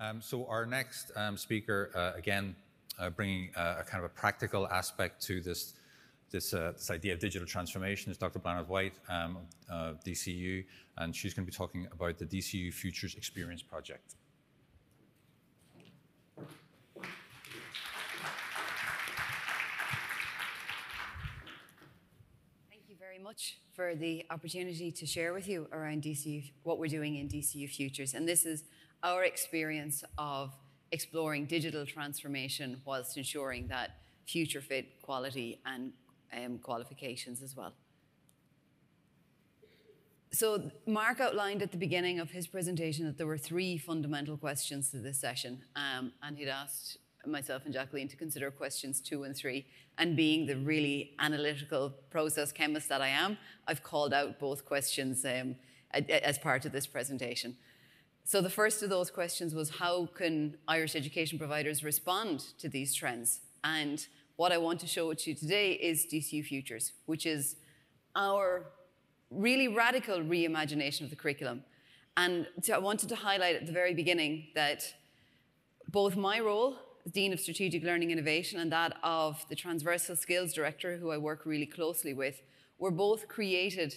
[0.00, 2.56] Um, so our next um, speaker, uh, again,
[2.98, 5.74] uh, bringing uh, a kind of a practical aspect to this,
[6.30, 8.40] this, uh, this idea of digital transformation is Dr.
[8.40, 9.38] Blánaid White, um,
[10.04, 10.64] DCU,
[10.98, 14.16] and she's going to be talking about the DCU Futures Experience Project.
[22.68, 26.88] Thank you very much for the opportunity to share with you around DCU, what we're
[26.88, 28.14] doing in DCU Futures.
[28.14, 28.64] And this is
[29.04, 30.52] our experience of
[30.90, 33.90] exploring digital transformation whilst ensuring that
[34.26, 35.92] future fit quality and
[36.36, 37.74] um, qualifications as well.
[40.32, 44.90] So Mark outlined at the beginning of his presentation that there were three fundamental questions
[44.90, 49.36] to this session, um, and he'd asked myself and Jacqueline to consider questions two and
[49.36, 49.66] three.
[49.96, 55.24] And being the really analytical process chemist that I am, I've called out both questions
[55.24, 55.54] um,
[55.92, 57.56] as part of this presentation.
[58.26, 62.94] So the first of those questions was how can Irish education providers respond to these
[62.94, 63.40] trends?
[63.62, 64.04] And
[64.36, 67.56] what I want to show to you today is DCU Futures, which is
[68.16, 68.64] our
[69.30, 71.64] really radical reimagination of the curriculum.
[72.16, 74.94] And I wanted to highlight at the very beginning that
[75.90, 80.54] both my role as Dean of Strategic Learning Innovation and that of the Transversal Skills
[80.54, 82.40] Director, who I work really closely with,
[82.78, 83.96] were both created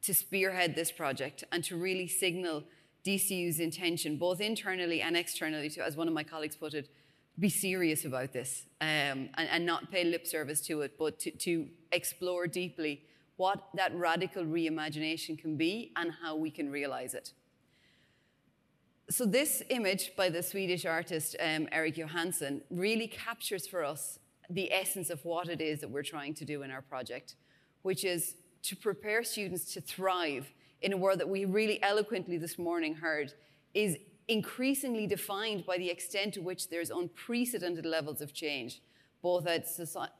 [0.00, 2.64] to spearhead this project and to really signal
[3.08, 6.90] DCU's intention, both internally and externally, to, as one of my colleagues put it,
[7.38, 11.30] be serious about this um, and, and, not pay lip service to it, but to,
[11.30, 13.02] to explore deeply
[13.36, 17.32] what that radical reimagination can be and how we can realize it.
[19.08, 24.18] So, this image by the Swedish artist um, Erik Johansson really captures for us
[24.50, 27.36] the essence of what it is that we're trying to do in our project,
[27.82, 30.50] which is to prepare students to thrive
[30.82, 33.32] in a world that we really eloquently this morning heard
[33.74, 33.96] is
[34.28, 38.80] increasingly defined by the extent to which there's unprecedented levels of change,
[39.22, 39.66] both at,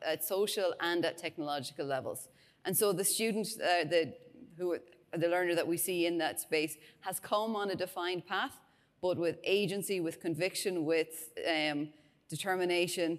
[0.05, 2.29] at social and at technological levels.
[2.65, 4.15] And so the student, uh, the,
[4.57, 4.79] who,
[5.17, 8.59] the learner that we see in that space has come on a defined path,
[9.01, 11.91] but with agency, with conviction, with um,
[12.29, 13.19] determination,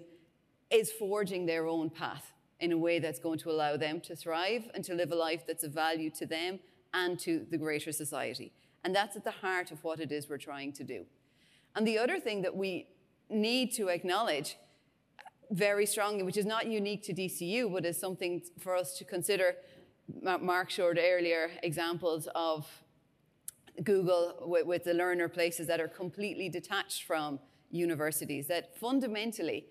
[0.70, 4.68] is forging their own path in a way that's going to allow them to thrive
[4.74, 6.60] and to live a life that's of value to them
[6.94, 8.52] and to the greater society.
[8.84, 11.04] And that's at the heart of what it is we're trying to do.
[11.76, 12.88] And the other thing that we
[13.28, 14.56] need to acknowledge
[15.50, 19.56] very strongly, which is not unique to DCU, but is something for us to consider.
[20.22, 22.66] Mark showed earlier examples of
[23.82, 27.38] Google with, with the learner places that are completely detached from
[27.70, 29.66] universities, that fundamentally,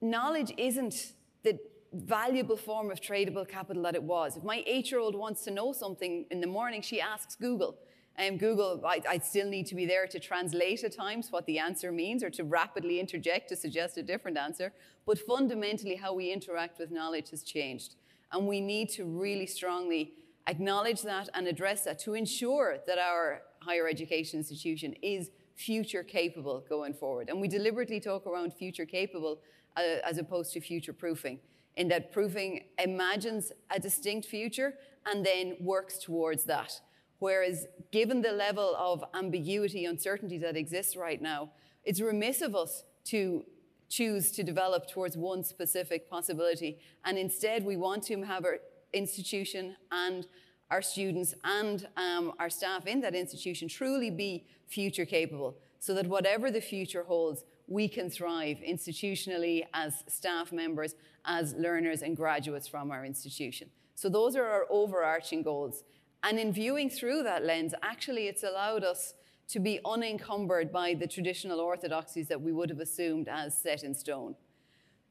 [0.00, 1.58] knowledge isn't the
[1.96, 4.36] valuable form of tradable capital that it was.
[4.36, 7.76] If my eight year old wants to know something in the morning, she asks Google.
[8.18, 11.58] Um, Google, I, I, still need to be there to translate at times what the
[11.58, 14.72] answer means or to rapidly interject to suggest a different answer.
[15.04, 17.96] But fundamentally, how we interact with knowledge has changed.
[18.32, 20.14] And we need to really strongly
[20.46, 26.64] acknowledge that and address that to ensure that our higher education institution is future capable
[26.70, 27.28] going forward.
[27.28, 29.40] And we deliberately talk around future capable
[29.76, 31.38] uh, as opposed to future proofing
[31.76, 36.80] in that proofing imagines a distinct future and then works towards that.
[37.18, 41.50] Whereas, given the level of ambiguity, uncertainty that exists right now,
[41.84, 43.44] it's remiss of us to
[43.88, 46.78] choose to develop towards one specific possibility.
[47.04, 48.58] And instead, we want to have our
[48.92, 50.26] institution and
[50.70, 56.06] our students and um, our staff in that institution truly be future capable so that
[56.06, 60.94] whatever the future holds, we can thrive institutionally as staff members,
[61.24, 63.68] as learners and graduates from our institution.
[63.94, 65.84] So those are our overarching goals.
[66.22, 69.14] And in viewing through that lens, actually it's allowed us
[69.48, 73.94] to be unencumbered by the traditional orthodoxies that we would have assumed as set in
[73.94, 74.34] stone.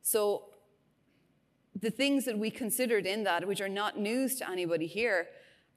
[0.01, 0.49] So
[1.79, 5.27] the things that we considered in that, which are not news to anybody here,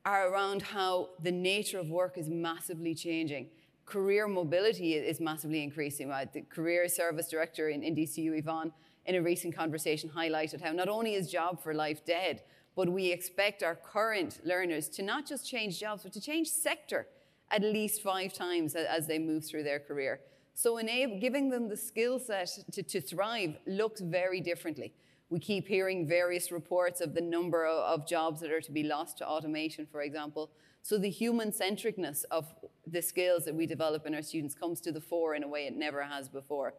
[0.05, 3.49] are around how the nature of work is massively changing
[3.89, 6.09] career mobility is massively increasing.
[6.09, 6.31] Right?
[6.33, 8.73] The career service director in, in DCU, Yvonne,
[9.07, 12.43] in a recent conversation highlighted how not only is job for life dead,
[12.77, 17.07] but we expect our current learners to not just change jobs, but to change sector
[17.51, 20.21] at least five times as they move through their career.
[20.55, 24.93] So enable, giving them the skill set to, to thrive looks very differently.
[25.31, 28.83] We keep hearing various reports of the number of, of jobs that are to be
[28.83, 30.51] lost to automation, for example.
[30.89, 32.47] So the human centricness of
[32.87, 35.67] the skills that we develop in our students comes to the fore in a way
[35.67, 36.73] it never has before.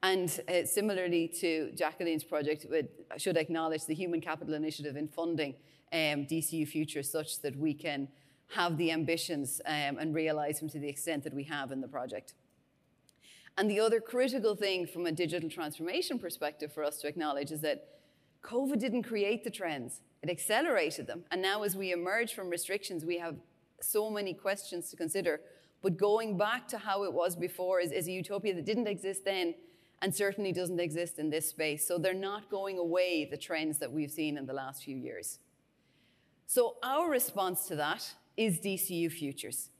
[0.00, 5.56] And uh, similarly to Jacqueline's project, I should acknowledge the Human Capital Initiative in funding
[5.92, 8.06] um, DCU Future such that we can
[8.54, 11.88] have the ambitions um, and realize them to the extent that we have in the
[11.88, 12.34] project.
[13.58, 17.60] And the other critical thing from a digital transformation perspective for us to acknowledge is
[17.62, 17.88] that
[18.42, 21.24] COVID didn't create the trends, it accelerated them.
[21.30, 23.36] And now, as we emerge from restrictions, we have
[23.80, 25.40] so many questions to consider.
[25.82, 29.24] But going back to how it was before is, is a utopia that didn't exist
[29.24, 29.54] then
[30.00, 31.86] and certainly doesn't exist in this space.
[31.86, 35.38] So they're not going away, the trends that we've seen in the last few years.
[36.46, 39.70] So our response to that is DCU Futures.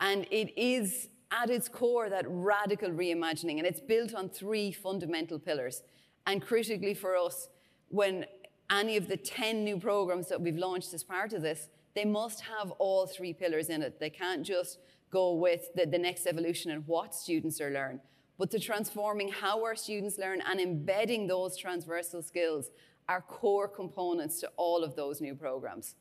[0.00, 5.38] And it is at its core that radical reimagining, and it's built on three fundamental
[5.38, 5.82] pillars.
[6.26, 7.48] And critically for us,
[7.92, 8.24] when
[8.70, 12.40] any of the 10 new programs that we've launched as part of this, they must
[12.40, 14.00] have all three pillars in it.
[14.00, 14.78] They can't just
[15.10, 18.00] go with the, the next evolution and what students are learning,
[18.38, 22.70] but to transforming how our students learn and embedding those transversal skills
[23.10, 25.94] are core components to all of those new programs.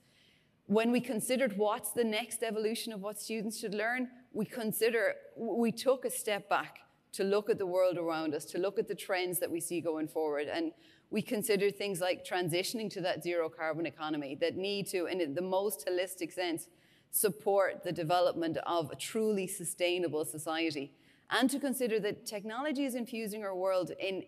[0.68, 5.74] When we considered what's the next evolution of what students should learn, we consider we
[5.74, 6.78] took a step back
[7.14, 9.82] to look at the world around us, to look at the trends that we see
[9.82, 10.48] going forward.
[10.48, 10.72] And
[11.10, 15.42] we consider things like transitioning to that zero carbon economy that need to, in the
[15.42, 16.68] most holistic sense,
[17.12, 20.94] support the development of a truly sustainable society.
[21.30, 24.24] And to consider that technology is infusing our world in,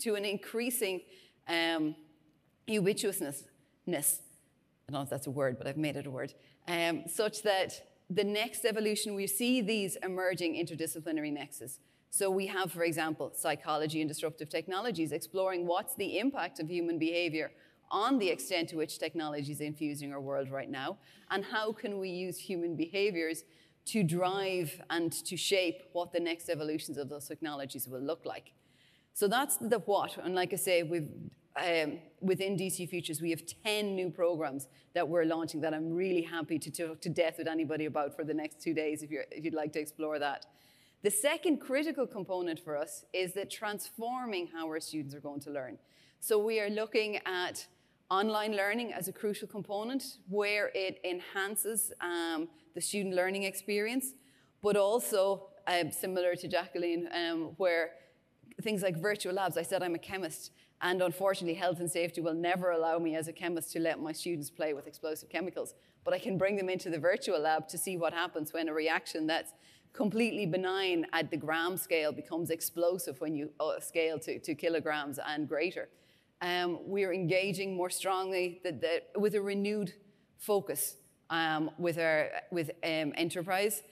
[0.00, 1.00] to an increasing
[1.48, 1.96] um,
[2.68, 3.42] ubiquitousness.
[3.88, 6.34] I don't know if that's a word, but I've made it a word.
[6.68, 7.72] Um, such that
[8.10, 11.78] the next evolution, we see these emerging interdisciplinary nexus.
[12.10, 16.98] So we have, for example, psychology and disruptive technologies exploring what's the impact of human
[16.98, 17.52] behavior
[17.90, 20.98] on the extent to which technology is infusing our world right now,
[21.30, 23.44] and how can we use human behaviors
[23.86, 28.52] to drive and to shape what the next evolutions of those technologies will look like.
[29.14, 31.08] So that's the what, and like I say, we've
[31.58, 36.22] um, within DC Futures, we have 10 new programs that we're launching that I'm really
[36.22, 39.44] happy to talk to death with anybody about for the next two days if, if
[39.44, 40.46] you'd like to explore that.
[41.02, 45.50] The second critical component for us is that transforming how our students are going to
[45.50, 45.78] learn.
[46.20, 47.66] So we are looking at
[48.10, 54.14] online learning as a crucial component where it enhances um, the student learning experience,
[54.62, 57.90] but also um, similar to Jacqueline, um, where
[58.62, 62.34] things like virtual labs, I said I'm a chemist, and unfortunately, health and safety will
[62.34, 65.74] never allow me as a chemist to let my students play with explosive chemicals.
[66.04, 68.72] But I can bring them into the virtual lab to see what happens when a
[68.72, 69.52] reaction that's
[69.92, 75.18] completely benign at the gram scale becomes explosive when you uh, scale to, to kilograms
[75.26, 75.88] and greater.
[76.40, 79.92] Um, we're engaging more strongly the, the, with a renewed
[80.38, 80.96] focus
[81.30, 83.82] um, with our with um, enterprise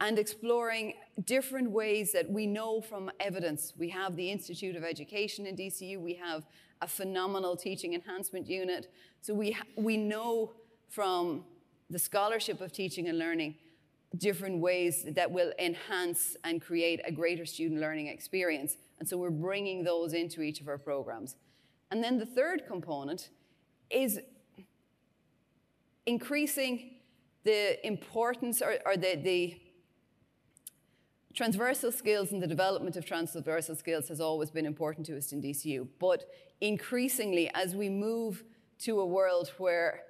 [0.00, 0.94] and exploring
[1.24, 3.72] different ways that we know from evidence.
[3.76, 6.44] We have the Institute of Education in DCU, we have
[6.80, 8.92] a phenomenal teaching enhancement unit.
[9.20, 10.52] So we, we know
[10.88, 11.44] from
[11.88, 13.54] the scholarship of teaching and learning
[14.18, 18.76] different ways that will enhance and create a greater student learning experience.
[18.98, 21.36] And so we're bringing those into each of our programs.
[21.90, 23.30] And then the third component
[23.90, 24.20] is
[26.06, 26.96] increasing
[27.44, 29.60] the importance or, or the, the
[31.34, 35.42] transversal skills and the development of transversal skills has always been important to us in
[35.42, 35.86] DCU.
[35.98, 36.24] But
[36.60, 38.44] increasingly, as we move
[38.80, 40.02] to a world where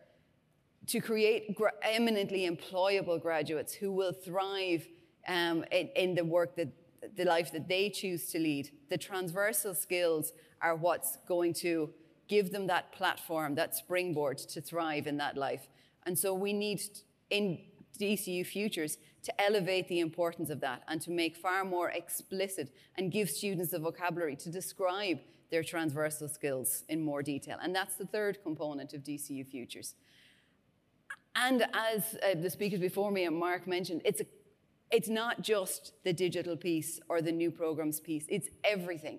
[0.87, 4.87] to create eminently employable graduates who will thrive
[5.27, 6.69] um, in, in, the work that
[7.17, 8.71] the life that they choose to lead.
[8.91, 11.91] The transversal skills are what's going to
[12.29, 15.69] give them that platform, that springboard to thrive in that life.
[16.07, 16.83] And so we need
[17.31, 17.61] in
[17.99, 23.11] DCU Futures to elevate the importance of that and to make far more explicit and
[23.11, 25.19] give students the vocabulary to describe
[25.51, 27.59] their transversal skills in more detail.
[27.63, 29.95] And that's the third component of DCU Futures.
[31.37, 34.27] And as uh, the speakers before me and Mark mentioned, it's, a,
[34.91, 39.19] it's not just the digital piece or the new programs piece, it's everything.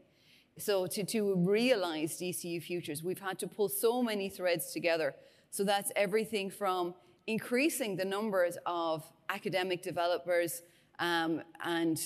[0.57, 5.15] So to, to realize DCU Futures, we've had to pull so many threads together.
[5.51, 6.93] So that's everything from
[7.27, 10.61] increasing the numbers of academic developers
[10.99, 12.01] um, and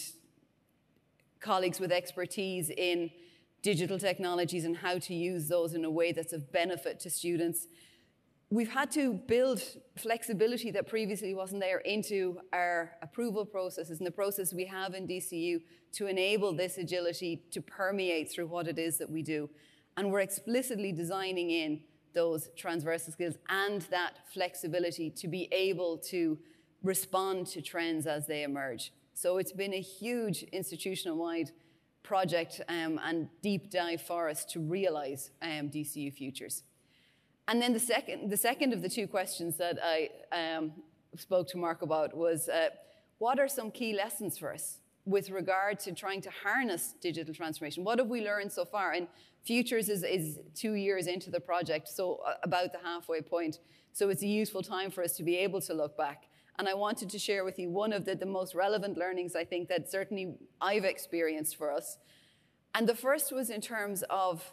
[1.40, 3.10] colleagues with expertise in
[3.62, 7.68] digital technologies and how to use those in a way that's of benefit to students
[8.52, 9.62] we've had to build
[9.98, 15.08] flexibility that previously wasn't there into our approval processes and the process we have in
[15.08, 15.62] DCU
[15.92, 19.50] to enable this agility to permeate through what it is that we do.
[19.98, 21.82] And we're explicitly designing in
[22.14, 26.38] those transversal skills and that flexibility to be able to
[26.84, 28.94] respond to trends as they emerge.
[29.14, 31.52] So it's been a huge institutional wide
[32.04, 36.64] project um, and deep dive for us to realize um, DCU futures.
[37.48, 40.72] And then the second, the second of the two questions that I um,
[41.18, 42.70] spoke to Mark about was uh,
[43.18, 47.84] what are some key lessons for us with regard to trying to harness digital transformation.
[47.84, 48.92] What have we learned so far?
[48.92, 49.08] And
[49.44, 53.60] Futures is, is two years into the project, so uh, about the halfway point.
[53.94, 56.26] So it's a useful time for us to be able to look back.
[56.60, 59.46] And I wanted to share with you one of the, the most relevant learnings I
[59.46, 61.98] think that certainly I've experienced for us.
[62.76, 64.44] And the first was in terms of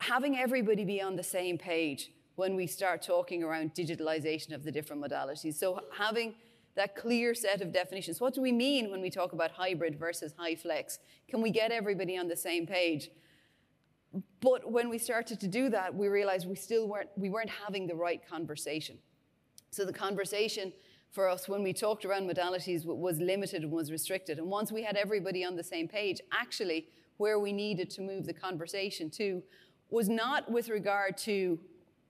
[0.00, 4.72] having everybody be on the same page when we start talking around digitalization of the
[4.72, 5.54] different modalities.
[5.54, 6.34] So having
[6.74, 8.20] that clear set of definitions.
[8.20, 10.98] What do we mean when we talk about hybrid versus HyFlex?
[11.28, 13.08] Can we get everybody on the same page?
[14.40, 17.86] But when we started to do that, we realized we still weren't, we weren't having
[17.86, 18.98] the right conversation.
[19.70, 20.72] So the conversation
[21.16, 24.36] for us when we talked around modalities was limited and was restricted.
[24.38, 28.26] And once we had everybody on the same page, actually, where we needed to move
[28.26, 29.42] the conversation to
[29.88, 31.58] was not with regard to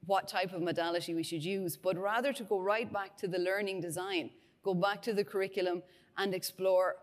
[0.06, 3.38] what type of modality we should use, but rather to go right back to the
[3.38, 4.28] learning design,
[4.64, 5.84] go back to the curriculum
[6.18, 6.96] and explore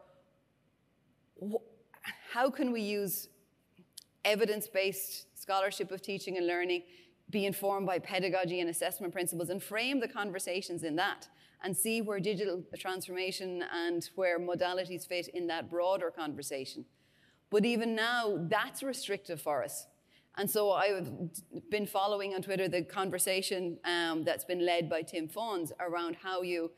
[2.33, 3.29] how can we use
[4.25, 6.83] evidence-based scholarship of teaching and learning,
[7.29, 11.29] be informed by pedagogy and assessment principles, and frame the conversations in that,
[11.63, 16.86] and see where digital transformation and where modalities fit in that broader conversation.
[17.50, 19.88] But even now, that's restrictive for us.
[20.38, 21.10] And so I've
[21.70, 26.41] been following on Twitter the conversation um, that's been led by Tim Fawns around how
[26.41, 26.72] you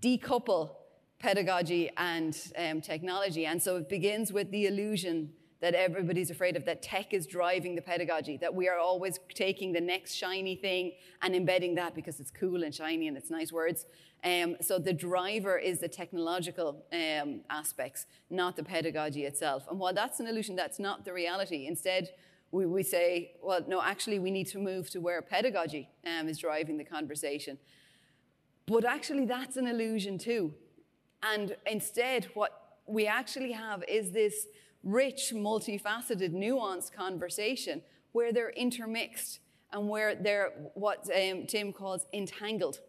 [0.00, 0.70] decouple
[1.18, 3.44] pedagogy and um, technology.
[3.44, 7.74] And so it begins with the illusion that everybody's afraid of, that tech is driving
[7.74, 12.18] the pedagogy, that we are always taking the next shiny thing and embedding that because
[12.18, 13.86] it's cool and shiny and it's nice words.
[14.24, 19.66] Um, so the driver is the technological um, aspects, not the pedagogy itself.
[19.70, 21.66] And while that's an illusion, that's not the reality.
[21.66, 22.08] Instead,
[22.52, 26.38] we, we say, well, no, actually, we need to move to where pedagogy um, is
[26.38, 27.58] driving the conversation.
[28.66, 30.54] But actually, that's an illusion too.
[31.22, 34.46] And instead, what we actually have is this
[34.82, 37.82] rich, multifaceted, nuanced conversation
[38.12, 39.40] where they're intermixed
[39.72, 42.80] and where they're what um, Tim calls entangled.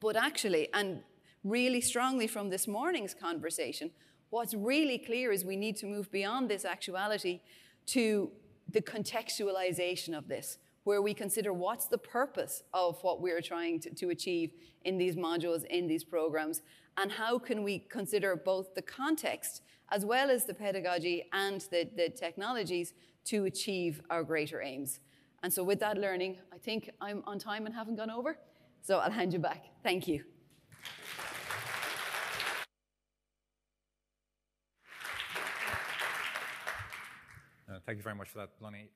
[0.00, 1.00] But actually, and
[1.44, 3.90] really strongly from this morning's conversation,
[4.30, 7.40] what's really clear is we need to move beyond this actuality
[7.86, 8.30] to
[8.70, 13.90] the contextualization of this, where we consider what's the purpose of what we're trying to,
[13.90, 14.52] to, achieve
[14.84, 16.62] in these modules, in these programs,
[16.96, 21.88] and how can we consider both the context as well as the pedagogy and the,
[21.96, 25.00] the technologies to achieve our greater aims.
[25.42, 28.38] And so with that learning, I think I'm on time and haven't gone over.
[28.80, 29.66] So I'll hand you back.
[29.82, 30.24] Thank you.
[37.68, 38.88] Uh, thank you very much for that, Blánaid.